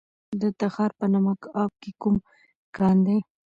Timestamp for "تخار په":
0.59-1.05